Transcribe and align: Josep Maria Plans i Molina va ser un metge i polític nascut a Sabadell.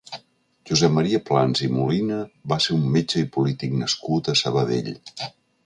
Josep 0.69 0.93
Maria 0.95 1.19
Plans 1.27 1.61
i 1.67 1.69
Molina 1.75 2.17
va 2.55 2.59
ser 2.67 2.75
un 2.79 2.89
metge 2.97 3.23
i 3.23 3.29
polític 3.39 3.79
nascut 3.85 4.33
a 4.35 4.39
Sabadell. 4.45 4.93